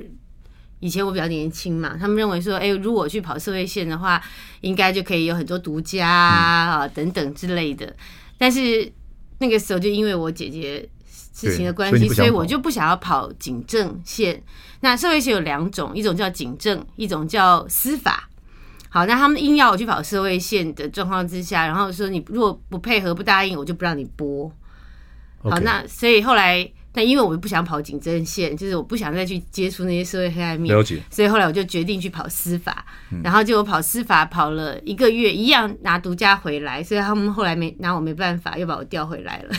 [0.82, 4.22] 以前我比较年轻嘛，他们认为说，哎，如果去跑社会线的话，
[4.62, 7.96] 应该就可以有很多独家啊、嗯、等等之类的。
[8.38, 8.92] 但是
[9.40, 10.88] 那个时候就因为我姐姐
[11.34, 14.44] 事情的关系，所以，我就不想要跑警政线。
[14.82, 18.30] 那社会线有两种，一种叫警政，一种叫司法。
[18.90, 24.52] 好，那他们硬要我去跑社会线的状况之下，然后说你如果不配合、不答应，我就不让你播。
[25.42, 26.70] 好.那所以后来。
[26.96, 31.02] 但因为我不想跑警政线，就是我不想再去接触那些社会黑暗面，了解。
[31.12, 39.56] 所以后来我就决定去跑司法，嗯、然后结果跑司法跑了一个月，一样拿独家回来，所以他们后来没拿我没办法，又把我调回来了。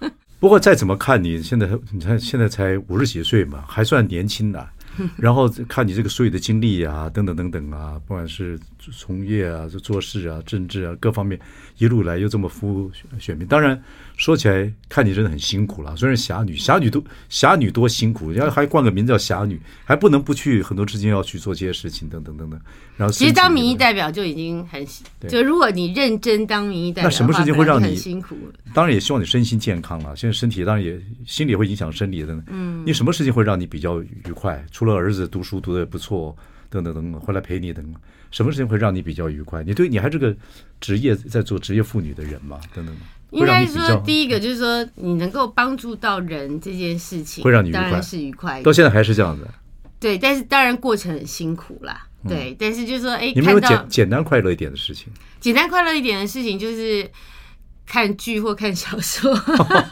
[0.00, 4.66] 哦、不过再怎么看你现在，你看现在才五十几岁嘛，还算年轻的。
[5.16, 11.38] 然后看你这个所有的经历啊，等等等等啊，不管是从业啊、做事啊、政治啊各方面，
[11.78, 13.46] 一路来又这么服务选民。
[13.46, 13.80] 当然
[14.16, 15.96] 说起来，看你真的很辛苦了。
[15.96, 22.60] 虽然侠女，侠女多侠女多辛苦，然后还冠个名叫侠女，还不能不去很多之间要去做这些事情，等等等等。
[22.96, 24.86] 然后其实当民意代表就已经很
[25.28, 28.36] 就如果你认真当民意代表，那什么事情会让你很辛苦？
[28.74, 30.14] 当然也希望你身心健康了。
[30.14, 32.30] 现在身体当然也心理会影响生理的。
[32.48, 34.62] 嗯，你什么事情会让你比较愉快？
[34.80, 36.34] 除了儿子读书读的也不错，
[36.70, 37.94] 等等等等，回来陪你等等，
[38.30, 39.62] 什么事情会让你比较愉快？
[39.62, 40.34] 你对你还是个
[40.80, 42.58] 职业在做职业妇女的人嘛？
[42.74, 42.96] 等等，
[43.28, 48.62] 应该说第一个就是说你能够帮助到人这件事情会让你愉快，当然是愉快。
[48.62, 49.46] 到现在还是这样子。
[49.98, 52.06] 对，但是当然过程很辛苦啦。
[52.26, 55.12] 对，嗯、但是就是说，哎，你没有简简单快乐一点的事情？
[55.40, 57.06] 简单快乐一点的事情就是
[57.90, 59.34] 看剧或看小说，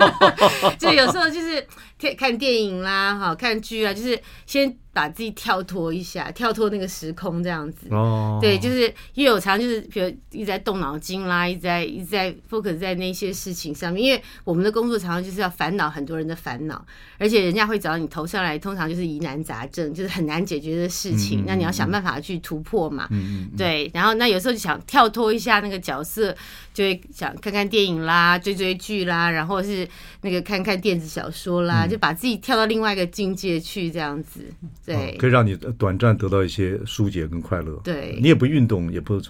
[0.78, 1.66] 就有时候就是
[2.00, 4.78] 看看电影啦，哈，看剧啊，就是先。
[4.98, 7.86] 把自己跳脱一下，跳脱那个时空这样子。
[7.92, 14.04] 哦，对，就是因为我常常就是，比如一直在动脑筋啦，一直在一直在 focus 在那些事情上面。
[14.04, 16.84] 因为我们的工作常常就是要烦恼很多人的烦恼，
[17.16, 21.38] 而且人家会找你头上来，通常就是疑难杂症，就是很难解决的事情。
[21.38, 23.06] 嗯嗯嗯，那你要想办法去突破嘛。
[23.12, 26.34] 嗯，嗯，嗯对，然后那有时候就想跳脱一下那个角色，
[26.74, 29.88] 就会想看看电影啦，追追剧啦，然后是
[30.22, 34.46] 那个看看电子小说啦，嗯、就把自己跳到另外一个境界去这样子。
[34.88, 37.78] 对，可以让你短暂得到一些疏解跟快乐。
[37.84, 39.20] 对，你也不运动，也不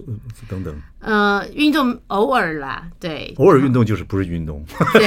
[0.48, 0.80] 等等。
[1.00, 4.64] 呃，运动偶尔啦，对，偶尔运动就是不是运动。
[4.94, 5.06] 对，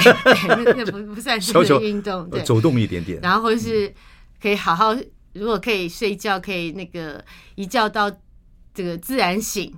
[0.49, 3.17] 那那不不算是运动，对，走动一点点。
[3.21, 3.93] 然后是
[4.41, 4.93] 可以好好，
[5.31, 7.23] 如果可以睡觉，可以那个
[7.55, 8.11] 一觉到
[8.73, 9.73] 这个自然醒，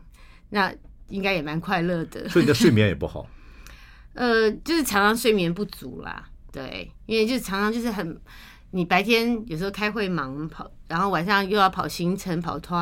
[0.49, 0.73] 那
[1.09, 2.27] 应该也蛮快乐的。
[2.29, 3.27] 所以你的睡眠也不好。
[4.15, 8.19] 呃，就是常常睡眠不足啦，对，因为就是常常就是很。
[8.75, 12.75] 你白天有时候开会忙跑，然后晚上又要跑行程跑拖，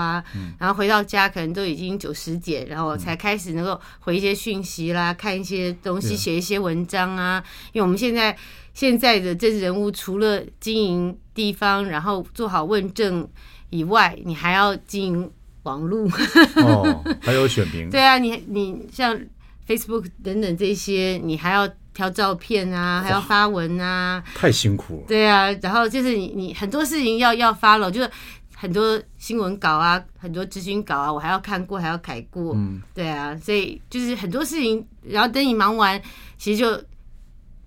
[0.58, 7.44] 然后回到家可能都已经九十点，然后才开始能够回一些讯息啦，看一些东西，写一些文章啊。
[7.74, 8.38] 因为我们现在
[8.74, 13.28] 现在的政治人物除了经营地方，然后做好问政
[13.70, 15.32] 以外，你还要经营
[15.64, 16.08] 网络
[16.56, 17.90] 哦， 还有选民。
[17.90, 19.20] 对啊，你你像
[19.68, 21.68] Facebook 等等这些，你还要。
[21.94, 25.04] 挑照片啊，还要发文啊，太辛苦了。
[25.08, 28.10] 对啊，然后就是你你很多事情要要 follow，就是
[28.56, 32.54] 很多新闻稿啊，很多咨询稿啊，我还要看过，还要改过。
[32.56, 36.02] 嗯，对啊，所以就是很多事情，然后等你忙完，
[36.38, 36.84] 其实就。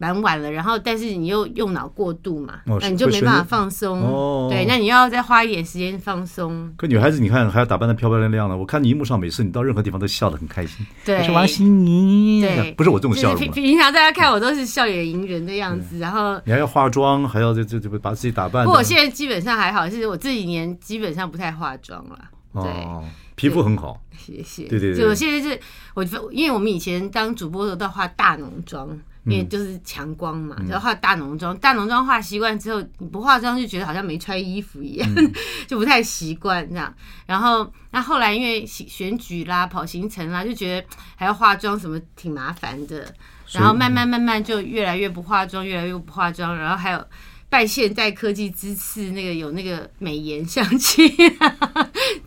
[0.04, 4.02] 蛮晚了，然后但是你又用脑过度嘛，那、哦、你就没办法放松。
[4.02, 6.70] 哦，对，那你要再花一点时间放松。
[6.76, 8.54] 可女孩子，你看还要打扮的漂漂亮亮的。
[8.54, 10.86] 我看你荧幕上每次你到任何地方都笑得很开心。
[11.06, 12.42] 对，是王心怡。
[12.42, 13.38] 对，不是我这种笑容。
[13.40, 18.64] 平平常大家看我都是笑脸迎人的样子，然后你还要化妆，还要这这这把自己打扮。
[18.66, 22.18] 不过我现在基本上还好，是我这几年基本上不太化妆了。
[22.52, 23.02] 对，哦、
[23.36, 24.02] 皮肤很好。
[24.18, 24.68] 谢谢。
[24.68, 25.58] 对对对，就我现在是
[25.94, 28.86] 我，因为我们以前当主播的都要化大浓妆。
[29.26, 35.32] 因为就是强光嘛，然后化大浓妆，大浓妆化习惯之后，你不化妆就觉得好像没穿衣服一样，嗯、
[35.66, 36.92] 就不太习惯这样。
[37.26, 43.12] 然后那后来因为选举啦、跑行程啦，就觉得还要化妆什么挺麻烦的。
[43.52, 46.56] 然后慢慢慢慢就越来越不化妆，越来越不化妆。
[46.56, 47.06] 然后还有
[47.54, 51.08] 拜现代科技之赐，那个有那个美颜相机，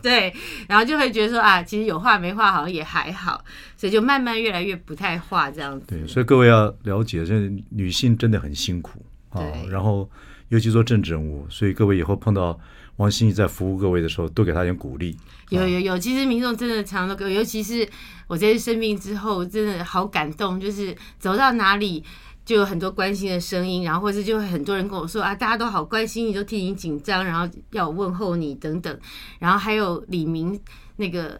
[0.00, 0.32] 对，
[0.66, 3.44] 然后就会觉得说啊，其实有画没画好像也还好，
[3.76, 5.84] 所以就慢慢越来越不太画这样子。
[5.86, 7.34] 对，所以各位要了解，这
[7.68, 9.42] 女性真的很辛苦啊。
[9.70, 10.08] 然后
[10.48, 12.58] 尤其做政治人物，所以各位以后碰到
[12.96, 15.14] 王心怡在服务各位的时候，多给她点鼓励。
[15.50, 17.86] 有有有，其实民众真的常常都给，尤其是
[18.28, 20.58] 我这次生病之后，真的好感动。
[20.58, 22.02] 就是走到哪里
[22.48, 28.98] 就有很多关心的声音，然后或者就会很多人跟我说啊，大家都好关心你，都替你紧张，然后要我问候你等等。
[29.38, 30.58] 然后还有李明
[30.96, 31.38] 那个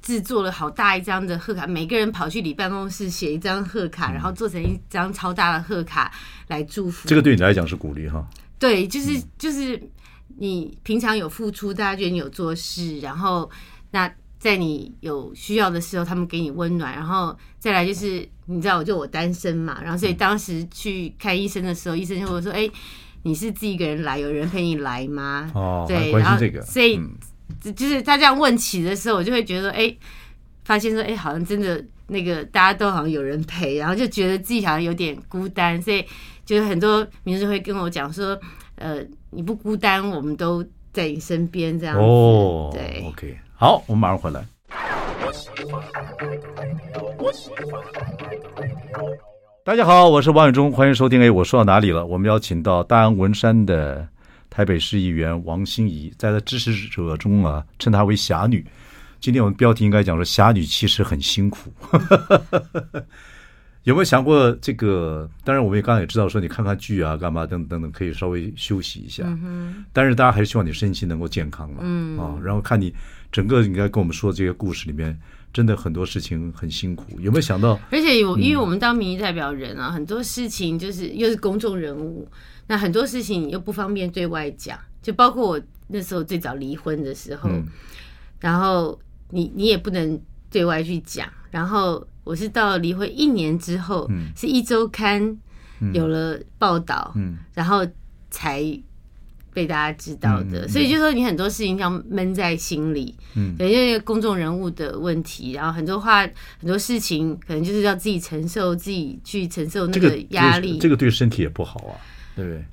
[0.00, 6.12] 制作了好大一张的贺卡，每个人跑去李办公室写一张贺卡，然后做成一张超大的贺卡
[6.46, 7.08] 来祝福。
[7.08, 8.24] 这个对你来讲是鼓励哈？
[8.60, 9.82] 对，就是就是。
[10.36, 13.48] 你平常有付出，大家觉得你有做事，然后
[13.92, 14.12] 那
[14.44, 22.68] 在你有需要的时候，他们给你温暖，然后再来就是你知道，我就我单身嘛，然后所以当时去看医生的时候，医生就会说：“哎，
[23.22, 27.00] 你是自己一个人来，有人陪你来吗？”哦，对，然后这个，所以
[27.74, 29.96] 就是他这样问起的时候，我就会觉得哎，
[30.64, 36.04] 发现说哎，好像真的那个大家都好像有人陪，然后就觉得自己好像有点孤单，所以
[36.44, 38.38] 就是很多名人会跟我讲说。
[38.76, 40.60] 呃，你不孤单，我们都
[40.92, 42.02] 在你身边，这样子。
[42.02, 44.44] 哦，对，OK，好，我们马上回来。
[49.64, 51.20] 大家好，我是王永忠，欢迎收听。
[51.22, 52.04] 哎，我说到哪里了？
[52.04, 54.06] 我们邀请到大安文山的
[54.50, 58.66] 台北市议员王心怡，在她支持者中啊，称她为侠女。
[59.20, 61.72] 今天我们标题应该讲说，侠女其实很辛苦。
[63.84, 65.28] 有没有想过这个？
[65.44, 69.24] 当然，我们也刚刚也知道，说你看看剧啊，干嘛等等等，可以稍微休息一下。
[69.26, 71.80] 嗯，但是大家还是希望你身心能够健康嘛。
[71.82, 72.92] 嗯啊，然后看你
[73.30, 75.18] 整个应该跟我们说的这些故事里面，
[75.52, 77.20] 真的很多事情很辛苦。
[77.20, 77.78] 有没有想到？
[77.90, 82.26] 而且有，因为我们当民意代表人啊，很多事情就是又是公众人物，
[82.66, 87.50] 那很多事情又不方便对外讲，就包括我那时候最早离婚的时候，
[88.40, 90.18] 然后你你也不能
[90.50, 92.02] 对外去讲，然后。
[92.24, 95.36] 我是到离婚一年之后，嗯、是一周刊
[95.92, 97.14] 有了报道，
[97.52, 97.86] 然后
[98.30, 98.62] 才
[99.52, 100.66] 被大家知道的。
[100.66, 111.94] 所以就说你很多事情要闷在心里，嗯，因为公众人物的问题，然后很多话很多事情可能就是要自己承受，自己去承受那个压力，这个对身体也不好啊，
[112.34, 112.64] 对不对？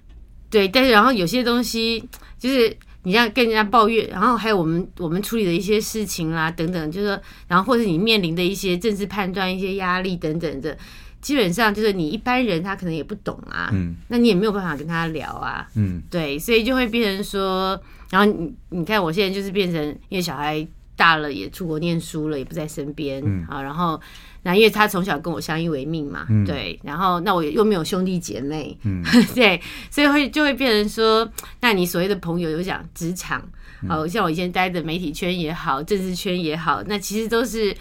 [0.50, 2.04] 对，但是然后有些东西
[2.40, 2.76] 就是。
[3.04, 10.78] 你要跟人家抱怨，然后还有我们我们处理的一些事情啦，等等，就是说，然后或者你面临的一些政治判断、一些压力等等的，
[11.20, 24.00] 基本上就是你一般人他可能也不懂啊，嗯，那你也没有办法跟他聊啊，嗯，对，所以就会变成说，然后你你看我现在就是变成，因为小孩大了也出国念书了，也不在身边，嗯，啊，然后。
[24.44, 29.04] 那因为他从小跟我相依为命嘛，嗯、对，然后那我又没有兄弟姐妹，嗯、
[29.36, 33.40] 对，所以会就会变成说，那你所谓的朋友有讲职场，
[33.88, 37.76] 好、嗯、像我以前待的媒体圈也好，政治圈也好，那其实都是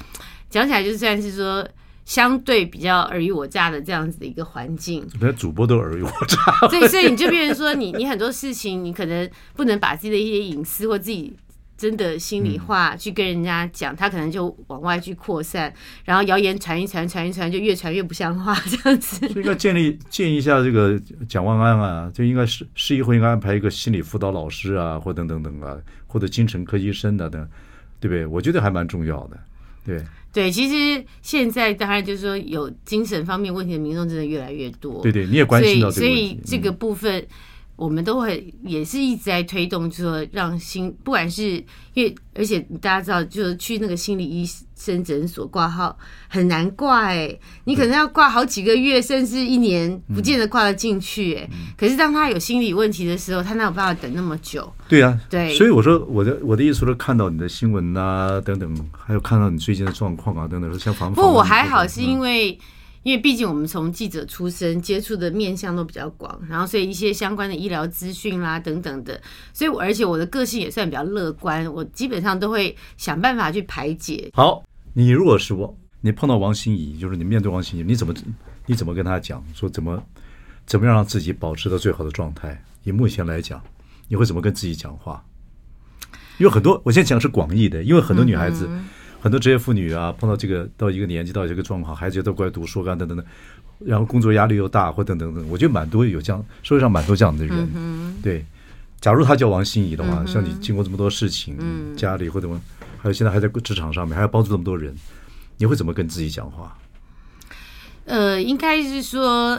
[0.51, 1.67] 讲起来就算是说
[2.05, 5.07] 相对比较尔虞我诈的这样子的一个环境。
[5.19, 6.37] 连主播都尔虞我诈，
[6.69, 11.35] 所以所以你就变成说你，你你很多事情你可能不能把自己的一些隐私或自己。
[11.81, 15.73] 真的心里话去跟人家讲，他可能就往外去扩散，
[16.05, 19.27] 然后谣言传一传，传一传，就越传越不像话 这样子。
[19.27, 25.75] 所以应该建立建议一下这个蒋万安啊，就应该是市议会应该安排一个心理辅导老师啊，或等等等啊，
[26.07, 27.49] 或者精神科医生的等，
[27.99, 28.27] 对不对？
[28.27, 29.41] 我觉得还蛮重要的。
[29.83, 35.01] 对对，其实现在当然就是说有精神方面问题的民众真的越来越多。
[35.03, 36.07] 对对，你也关心到这个。
[36.07, 37.19] 所以，所以这个部分。
[37.23, 37.27] 嗯
[37.81, 41.55] 我们都会也是一直在推动，就是说让心，不管是
[41.95, 45.97] 因为，而且大家知道，就是去那个心理医生诊所挂号
[46.29, 51.51] 很难挂哎、欸，你可能要挂好几个月，甚至一年，不见得挂得进去哎、欸。
[51.79, 54.71] 可是当他有心理问题的时候，他哪有办法等那么久？
[54.87, 55.55] 对啊，对。
[55.55, 62.59] 所以我说我的我的意思说，看到你的新闻啊等等，还有看到你最近的状况啊等等，像防不过我还好，是因为。
[63.03, 69.19] 因为毕竟我们从记者出身，接触的面向都比较广，然后所以一些相关的医疗资讯啦等等的，
[69.55, 74.31] 所以我而且我的个性也算比较乐观，我基本上都会想办法去排解。
[74.35, 78.13] 好，你如果是我，你碰到王心怡，就是你面对王心怡，你怎么
[78.67, 80.03] 你怎么跟她讲，说怎么
[80.67, 82.63] 怎么样让自己保持到最好的状态？
[82.85, 83.63] 以目前来讲，
[84.09, 85.25] 你会怎么跟自己讲话？
[86.39, 88.67] 因为很多，我现在讲的是广义的，因为很多女孩子。
[88.69, 88.85] 嗯
[89.21, 93.25] 很多职业妇女啊，碰到这个到一个年纪，到一个状况，孩子都过来读书干等等等。
[93.79, 97.71] 然后工作压力又大，或等等等，我觉得蛮多有这样，社会上蛮多这样的人。
[97.75, 98.45] 嗯、对，
[99.01, 102.47] 假如他叫王心怡的话，嗯、像你经过这么多事情，嗯、家里或者
[102.99, 104.95] 还有现在还在职场上面，还要帮助这么多人，
[105.57, 106.77] 你会怎么跟自己讲话？
[108.05, 109.59] 呃，应该是说，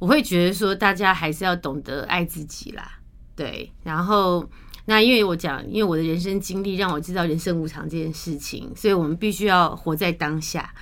[0.00, 2.98] 我会觉得说，大家还是要懂得爱自己啦。
[3.36, 4.44] 对，然后
[4.86, 10.72] 那因为我讲，因为我的人生经历让我知道人生无常这件事情，所以我们必须要活在当下。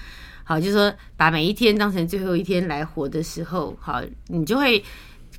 [0.45, 4.85] 好，就是说把每一天当成最后一天来活的时候，好，你就会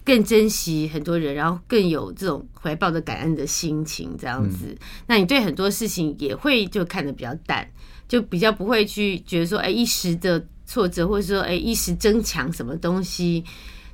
[0.04, 4.66] 更珍惜很多人，然后更有这种怀抱的感恩的心情，这样子。
[4.70, 7.70] 嗯、那你对很多事情也会就看得比较淡，
[8.08, 13.44] 就比较不会去觉得说，哎，一时的挫折，或者说，哎，一时争抢什么东西，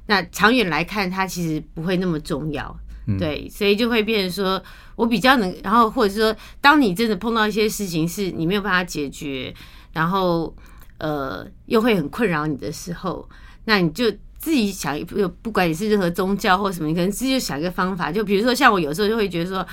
[0.05, 2.74] 那长远来看，它其实不会那么重要。
[3.20, 4.64] 对，所以就会变成说
[4.95, 9.54] 我比较能，然后或者是说，当你真的碰到一些事情是你没有办法解决，
[9.93, 10.56] 然后。
[11.04, 13.28] 呃，又会很困扰你的时候，
[13.66, 14.06] 那你就
[14.38, 18.12] 自己想，不不管你是任何宗教或什么，你可能自己就想一个方法。
[18.12, 19.68] 就比如说，像我有时候就会觉得说，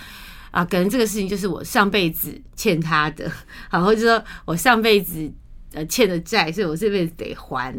[0.51, 3.31] 啊，可能这个事情就是我上辈子欠他的，
[3.69, 5.31] 好，或者说我上辈子
[5.75, 7.77] 呃欠的债，所以我这辈子得还。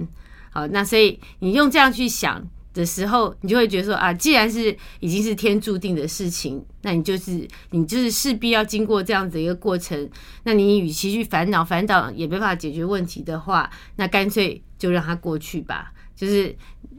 [0.52, 2.47] 好，那所以你用这样去想。
[2.80, 10.09] 的时候，你就会觉得说啊，既然是已经是天注定的事情，那你就是你就是势必要经过这样子一个过程。
[10.43, 15.91] 那你与其去烦恼，烦恼也没办法解决问题的话，那干脆就让它过去吧。
[16.15, 16.55] 就是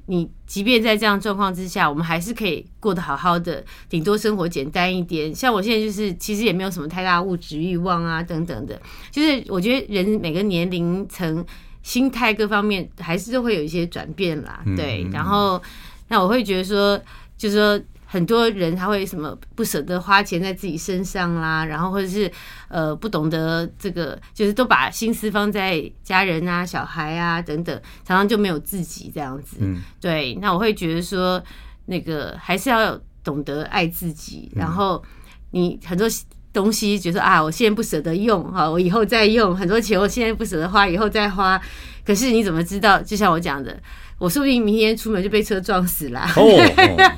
[0.07, 5.35] 你即便在这样状况之下，我们还是可以过得好好的，顶多生活简单一点。
[5.35, 8.81] 像我现在就是其实也没有什么太大物质欲望啊，等等的。
[9.11, 11.45] 就是我觉得人每个年龄层。
[11.83, 15.09] 心态各方面还是都会有一些转变啦，对。
[15.13, 15.61] 然后，
[16.09, 17.01] 那我会觉得说，
[17.37, 22.31] 就是说，很多人他会什么不舍得花钱在自己身上啦，然后或者是
[22.69, 27.75] 呃不懂得这个，就是都把心思放在家人啊、小孩啊等等，
[28.05, 29.57] 常常就没有自己这样子。
[30.01, 30.35] 对。
[30.35, 31.43] 那我会觉得说，
[31.87, 35.03] 那个还是要懂得爱自己，然后
[35.51, 36.07] 你很多。
[36.53, 41.61] 东西觉得啊，我现在不舍得用哈，我以后再用很多钱，我现在不舍得花，以后再花。
[42.05, 43.01] 可是你怎么知道？
[43.01, 43.81] 就像我讲的，
[44.19, 46.27] 我说不定明天出门就被车撞死了。
[46.35, 46.43] 哦，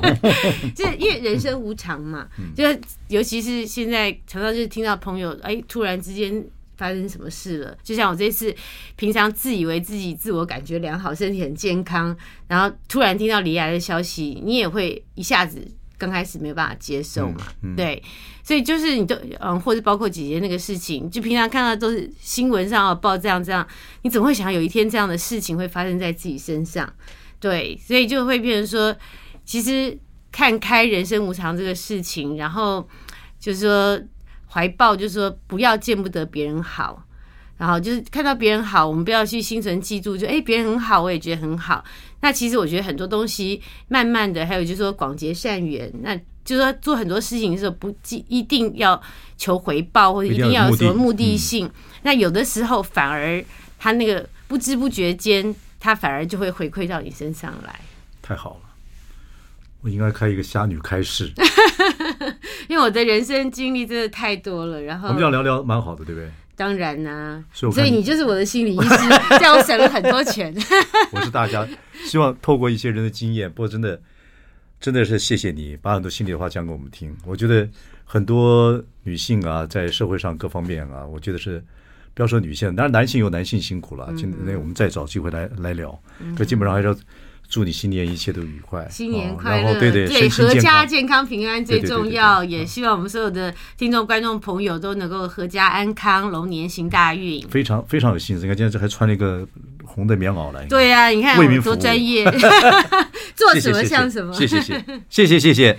[0.76, 2.64] 就因为人生无常嘛，就
[3.08, 6.44] 尤其是现在常常就是听到朋友哎，突然之间
[6.76, 7.74] 发生什么事了。
[7.82, 8.54] 就像我这次
[8.96, 12.14] 平常自以为自己自我感觉良好，身体很健康，
[12.48, 15.66] 然后突然听到离癌的消息，你也会一下子。
[16.02, 18.02] 刚开始没有办法接受嘛，嗯嗯、对，
[18.42, 23.64] 所以就是你都嗯，或者包括姐姐那个事情，就平常看到都是新闻上啊报这样这样，
[24.02, 26.92] 你总会想有一天这样的事情会发生在自己身上，
[27.38, 28.96] 对，所以就会变成说，
[29.44, 29.96] 其实
[30.32, 32.88] 看开人生无常这个事情，然后
[33.38, 34.02] 就是说
[34.50, 37.06] 怀抱，就是说不要见不得别人好。
[37.62, 41.84] 然后就是看到别人好，我们不要去心存嫉妒，就哎别人很好，我也觉得很好。
[42.20, 47.94] 那其实我觉得很多东西，慢慢的，还有就是说广结善缘，那就是说做很多事情的时候，不
[48.26, 49.00] 一定要
[49.38, 51.64] 求回报，或者一定要有什么目的性。
[51.68, 53.40] 嗯、那有的时候反而
[53.78, 57.80] 他那个不知不觉间，他反而就会回馈到你身上来。
[58.20, 58.70] 太好了，
[59.82, 61.32] 我应该开一个侠女开示，
[62.66, 64.82] 因为我的人生经历真的太多了。
[64.82, 66.28] 然后我们要聊聊蛮好的，对不对？
[66.62, 68.88] 当然呐、啊，所以，所以你就是我的心理医师，
[69.40, 70.54] 叫我省了很多钱。
[71.10, 71.66] 我是大家，
[72.04, 74.00] 希望透过一些人的经验，不过真的，
[74.80, 77.12] 真的是谢谢你把很多心里话讲给我们听。
[77.26, 77.68] 我觉得
[78.04, 81.60] 很多女性啊，在社会上各方面啊，我觉得是
[82.14, 84.06] 不要说女性，当然男性有男性辛苦了。
[84.16, 86.00] 今天那我们再找机会来来聊，
[86.38, 86.96] 可基本上还是要。
[87.52, 89.68] 祝你新年一切都愉快，新年快乐！
[89.68, 92.42] 哦、对对，对，阖家健康平安最重要。
[92.42, 97.46] 也希望我们所有的听众、观众朋友都能够阖家安康，龙年行大运。
[97.50, 99.46] 非常非常有心思，你看今天这还穿了一个
[99.84, 100.64] 红的棉袄来。
[100.64, 102.24] 对呀、啊，你看我们多专业，
[103.36, 104.32] 做什么像什么。
[104.32, 105.78] 谢谢谢谢谢谢谢谢。